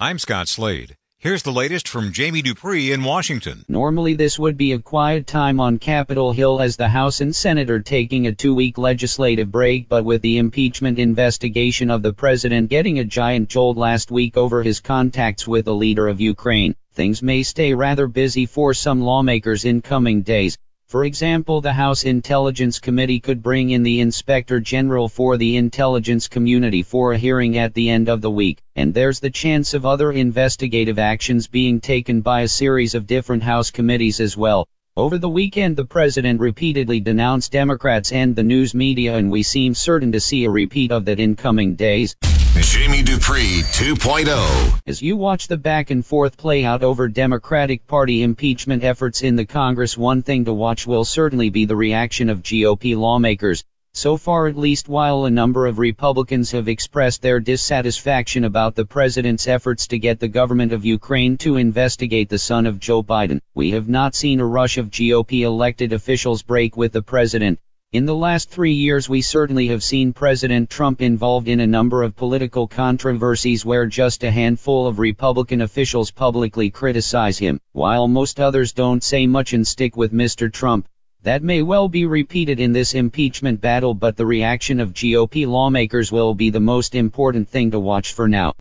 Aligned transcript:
I'm 0.00 0.20
Scott 0.20 0.46
Slade. 0.46 0.94
Here's 1.18 1.42
the 1.42 1.50
latest 1.50 1.88
from 1.88 2.12
Jamie 2.12 2.40
Dupree 2.40 2.92
in 2.92 3.02
Washington. 3.02 3.64
Normally 3.66 4.14
this 4.14 4.38
would 4.38 4.56
be 4.56 4.70
a 4.70 4.78
quiet 4.78 5.26
time 5.26 5.58
on 5.58 5.80
Capitol 5.80 6.30
Hill 6.30 6.60
as 6.60 6.76
the 6.76 6.86
House 6.86 7.20
and 7.20 7.34
Senate 7.34 7.68
are 7.68 7.80
taking 7.80 8.28
a 8.28 8.32
two-week 8.32 8.78
legislative 8.78 9.50
break 9.50 9.88
but 9.88 10.04
with 10.04 10.22
the 10.22 10.38
impeachment 10.38 11.00
investigation 11.00 11.90
of 11.90 12.02
the 12.02 12.12
president 12.12 12.70
getting 12.70 13.00
a 13.00 13.04
giant 13.04 13.48
jolt 13.48 13.76
last 13.76 14.12
week 14.12 14.36
over 14.36 14.62
his 14.62 14.78
contacts 14.78 15.48
with 15.48 15.64
the 15.64 15.74
leader 15.74 16.06
of 16.06 16.20
Ukraine, 16.20 16.76
things 16.92 17.20
may 17.20 17.42
stay 17.42 17.74
rather 17.74 18.06
busy 18.06 18.46
for 18.46 18.74
some 18.74 19.00
lawmakers 19.00 19.64
in 19.64 19.82
coming 19.82 20.22
days. 20.22 20.56
For 20.88 21.04
example, 21.04 21.60
the 21.60 21.74
House 21.74 22.04
Intelligence 22.04 22.78
Committee 22.78 23.20
could 23.20 23.42
bring 23.42 23.68
in 23.68 23.82
the 23.82 24.00
Inspector 24.00 24.58
General 24.60 25.06
for 25.06 25.36
the 25.36 25.58
intelligence 25.58 26.28
community 26.28 26.82
for 26.82 27.12
a 27.12 27.18
hearing 27.18 27.58
at 27.58 27.74
the 27.74 27.90
end 27.90 28.08
of 28.08 28.22
the 28.22 28.30
week, 28.30 28.62
and 28.74 28.94
there's 28.94 29.20
the 29.20 29.28
chance 29.28 29.74
of 29.74 29.84
other 29.84 30.10
investigative 30.10 30.98
actions 30.98 31.46
being 31.46 31.82
taken 31.82 32.22
by 32.22 32.40
a 32.40 32.48
series 32.48 32.94
of 32.94 33.06
different 33.06 33.42
House 33.42 33.70
committees 33.70 34.18
as 34.18 34.34
well. 34.34 34.66
Over 34.96 35.18
the 35.18 35.28
weekend, 35.28 35.76
the 35.76 35.84
president 35.84 36.40
repeatedly 36.40 37.00
denounced 37.00 37.52
Democrats 37.52 38.10
and 38.10 38.34
the 38.34 38.42
news 38.42 38.74
media, 38.74 39.14
and 39.18 39.30
we 39.30 39.42
seem 39.42 39.74
certain 39.74 40.12
to 40.12 40.20
see 40.20 40.46
a 40.46 40.50
repeat 40.50 40.90
of 40.90 41.04
that 41.04 41.20
in 41.20 41.36
coming 41.36 41.74
days. 41.74 42.16
Jamie 42.78 43.02
Dupree 43.02 43.62
2.0. 43.62 44.80
As 44.86 45.02
you 45.02 45.16
watch 45.16 45.48
the 45.48 45.56
back 45.56 45.90
and 45.90 46.04
forth 46.04 46.36
play 46.36 46.64
out 46.64 46.82
over 46.82 47.08
Democratic 47.08 47.86
Party 47.86 48.22
impeachment 48.22 48.84
efforts 48.84 49.22
in 49.22 49.36
the 49.36 49.44
Congress, 49.44 49.96
one 49.96 50.22
thing 50.22 50.44
to 50.44 50.52
watch 50.52 50.86
will 50.86 51.04
certainly 51.04 51.50
be 51.50 51.64
the 51.64 51.76
reaction 51.76 52.28
of 52.28 52.42
GOP 52.42 52.96
lawmakers. 52.96 53.64
So 53.94 54.16
far, 54.16 54.46
at 54.46 54.56
least, 54.56 54.88
while 54.88 55.24
a 55.24 55.30
number 55.30 55.66
of 55.66 55.78
Republicans 55.78 56.52
have 56.52 56.68
expressed 56.68 57.20
their 57.20 57.40
dissatisfaction 57.40 58.44
about 58.44 58.74
the 58.74 58.84
president's 58.84 59.48
efforts 59.48 59.88
to 59.88 59.98
get 59.98 60.20
the 60.20 60.28
government 60.28 60.72
of 60.72 60.84
Ukraine 60.84 61.36
to 61.38 61.56
investigate 61.56 62.28
the 62.28 62.38
son 62.38 62.66
of 62.66 62.78
Joe 62.78 63.02
Biden, 63.02 63.40
we 63.54 63.72
have 63.72 63.88
not 63.88 64.14
seen 64.14 64.40
a 64.40 64.46
rush 64.46 64.78
of 64.78 64.90
GOP 64.90 65.40
elected 65.40 65.92
officials 65.92 66.42
break 66.42 66.76
with 66.76 66.92
the 66.92 67.02
president. 67.02 67.58
In 67.90 68.04
the 68.04 68.14
last 68.14 68.50
three 68.50 68.74
years 68.74 69.08
we 69.08 69.22
certainly 69.22 69.68
have 69.68 69.82
seen 69.82 70.12
President 70.12 70.68
Trump 70.68 71.00
involved 71.00 71.48
in 71.48 71.60
a 71.60 71.66
number 71.66 72.02
of 72.02 72.14
political 72.14 72.66
controversies 72.66 73.64
where 73.64 73.86
just 73.86 74.24
a 74.24 74.30
handful 74.30 74.86
of 74.86 74.98
Republican 74.98 75.62
officials 75.62 76.10
publicly 76.10 76.68
criticize 76.68 77.38
him, 77.38 77.58
while 77.72 78.06
most 78.06 78.40
others 78.40 78.74
don't 78.74 79.02
say 79.02 79.26
much 79.26 79.54
and 79.54 79.66
stick 79.66 79.96
with 79.96 80.12
Mr. 80.12 80.52
Trump. 80.52 80.86
That 81.22 81.42
may 81.42 81.62
well 81.62 81.88
be 81.88 82.04
repeated 82.04 82.60
in 82.60 82.74
this 82.74 82.92
impeachment 82.92 83.62
battle 83.62 83.94
but 83.94 84.18
the 84.18 84.26
reaction 84.26 84.80
of 84.80 84.92
GOP 84.92 85.46
lawmakers 85.46 86.12
will 86.12 86.34
be 86.34 86.50
the 86.50 86.60
most 86.60 86.94
important 86.94 87.48
thing 87.48 87.70
to 87.70 87.80
watch 87.80 88.12
for 88.12 88.28
now. 88.28 88.52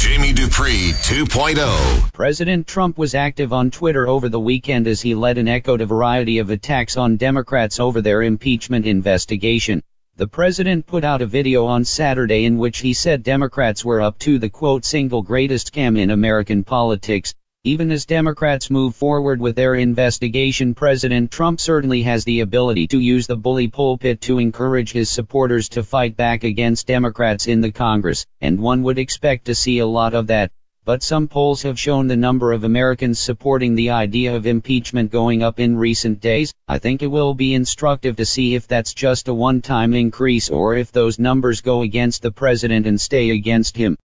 Jamie 0.00 0.32
Dupree 0.32 0.92
2.0. 0.92 2.12
President 2.12 2.68
Trump 2.68 2.96
was 2.96 3.16
active 3.16 3.52
on 3.52 3.72
Twitter 3.72 4.06
over 4.06 4.28
the 4.28 4.38
weekend 4.38 4.86
as 4.86 5.00
he 5.00 5.16
led 5.16 5.38
and 5.38 5.48
echoed 5.48 5.80
a 5.80 5.86
variety 5.86 6.38
of 6.38 6.50
attacks 6.50 6.96
on 6.96 7.16
Democrats 7.16 7.80
over 7.80 8.00
their 8.00 8.22
impeachment 8.22 8.86
investigation. 8.86 9.82
The 10.14 10.28
president 10.28 10.86
put 10.86 11.02
out 11.02 11.20
a 11.20 11.26
video 11.26 11.66
on 11.66 11.84
Saturday 11.84 12.44
in 12.44 12.58
which 12.58 12.78
he 12.78 12.92
said 12.92 13.24
Democrats 13.24 13.84
were 13.84 14.00
up 14.00 14.20
to 14.20 14.38
the 14.38 14.48
quote 14.48 14.84
single 14.84 15.22
greatest 15.22 15.72
scam 15.72 15.98
in 15.98 16.10
American 16.10 16.62
politics. 16.62 17.34
Even 17.68 17.92
as 17.92 18.06
Democrats 18.06 18.70
move 18.70 18.96
forward 18.96 19.42
with 19.42 19.54
their 19.54 19.74
investigation, 19.74 20.72
President 20.72 21.30
Trump 21.30 21.60
certainly 21.60 22.00
has 22.00 22.24
the 22.24 22.40
ability 22.40 22.86
to 22.86 22.98
use 22.98 23.26
the 23.26 23.36
bully 23.36 23.68
pulpit 23.68 24.22
to 24.22 24.38
encourage 24.38 24.90
his 24.90 25.10
supporters 25.10 25.68
to 25.68 25.82
fight 25.82 26.16
back 26.16 26.44
against 26.44 26.86
Democrats 26.86 27.46
in 27.46 27.60
the 27.60 27.70
Congress, 27.70 28.24
and 28.40 28.58
one 28.58 28.84
would 28.84 28.98
expect 28.98 29.44
to 29.44 29.54
see 29.54 29.80
a 29.80 29.86
lot 29.86 30.14
of 30.14 30.28
that. 30.28 30.50
But 30.86 31.02
some 31.02 31.28
polls 31.28 31.60
have 31.64 31.78
shown 31.78 32.06
the 32.06 32.16
number 32.16 32.52
of 32.52 32.64
Americans 32.64 33.18
supporting 33.18 33.74
the 33.74 33.90
idea 33.90 34.34
of 34.34 34.46
impeachment 34.46 35.12
going 35.12 35.42
up 35.42 35.60
in 35.60 35.76
recent 35.76 36.22
days. 36.22 36.54
I 36.66 36.78
think 36.78 37.02
it 37.02 37.08
will 37.08 37.34
be 37.34 37.52
instructive 37.52 38.16
to 38.16 38.24
see 38.24 38.54
if 38.54 38.66
that's 38.66 38.94
just 38.94 39.28
a 39.28 39.34
one-time 39.34 39.92
increase 39.92 40.48
or 40.48 40.74
if 40.74 40.90
those 40.90 41.18
numbers 41.18 41.60
go 41.60 41.82
against 41.82 42.22
the 42.22 42.32
president 42.32 42.86
and 42.86 42.98
stay 42.98 43.28
against 43.28 43.76
him. 43.76 43.98